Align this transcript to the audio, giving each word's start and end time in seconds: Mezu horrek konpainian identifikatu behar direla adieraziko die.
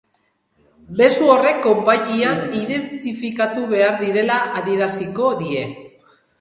Mezu 1.01 1.27
horrek 1.33 1.59
konpainian 1.65 2.41
identifikatu 2.61 3.69
behar 3.77 4.03
direla 4.03 4.41
adieraziko 4.63 5.33
die. 5.47 5.65